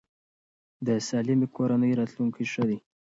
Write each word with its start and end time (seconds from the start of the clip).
د 0.87 0.89
سالمې 1.07 1.47
کورنۍ 1.55 1.91
راتلونکی 1.99 2.45
ښه 2.51 2.63
دی. 2.69 2.77